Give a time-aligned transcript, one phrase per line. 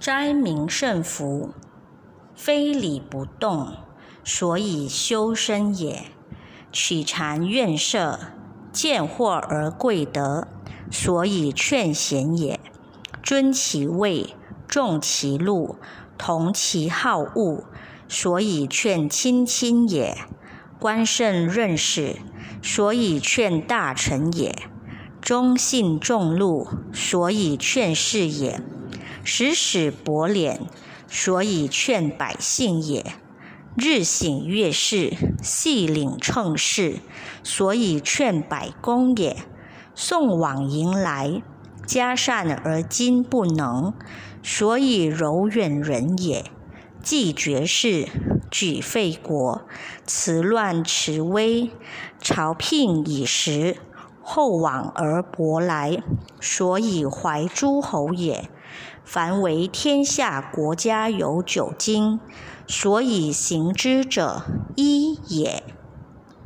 [0.00, 1.50] 斋名胜福，
[2.34, 3.74] 非礼不动，
[4.24, 6.04] 所以修身也。
[6.72, 8.18] 取禅愿舍，
[8.72, 10.48] 见惑而贵德，
[10.90, 12.58] 所以劝贤也。
[13.22, 14.34] 尊其位，
[14.66, 15.76] 重其禄，
[16.16, 17.64] 同其好恶，
[18.08, 20.16] 所以劝亲亲也。
[20.78, 22.16] 观圣任使，
[22.62, 24.54] 所以劝大臣也；
[25.20, 28.62] 忠信重禄，所以劝士也；
[29.22, 30.58] 时使薄敛，
[31.08, 33.02] 所以劝百姓也；
[33.76, 37.00] 日省月事，细领称事，
[37.42, 39.36] 所以劝百公也；
[39.94, 41.42] 送往迎来，
[41.86, 43.92] 嘉善而今不能，
[44.42, 46.44] 所以柔远人也。
[47.02, 48.08] 既绝世，
[48.50, 49.62] 举废国，
[50.04, 51.70] 辞乱持危，
[52.20, 53.76] 朝聘以时，
[54.32, 56.04] 厚往而薄来，
[56.40, 58.48] 所以怀诸侯也。
[59.02, 62.20] 凡为天下国家有九经，
[62.68, 64.42] 所以行之者
[64.76, 65.64] 一也。